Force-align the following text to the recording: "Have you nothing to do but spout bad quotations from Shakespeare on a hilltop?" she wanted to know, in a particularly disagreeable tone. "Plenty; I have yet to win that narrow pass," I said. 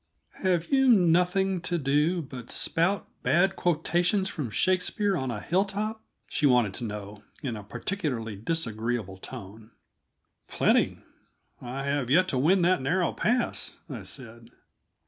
"Have 0.41 0.71
you 0.71 0.87
nothing 0.89 1.61
to 1.61 1.77
do 1.77 2.23
but 2.23 2.49
spout 2.49 3.07
bad 3.21 3.55
quotations 3.55 4.29
from 4.29 4.49
Shakespeare 4.49 5.15
on 5.15 5.29
a 5.29 5.39
hilltop?" 5.39 6.01
she 6.27 6.47
wanted 6.47 6.73
to 6.73 6.85
know, 6.85 7.21
in 7.43 7.55
a 7.55 7.63
particularly 7.63 8.35
disagreeable 8.35 9.19
tone. 9.19 9.69
"Plenty; 10.47 11.01
I 11.61 11.83
have 11.83 12.09
yet 12.09 12.27
to 12.29 12.39
win 12.39 12.63
that 12.63 12.81
narrow 12.81 13.13
pass," 13.13 13.77
I 13.91 14.01
said. 14.01 14.49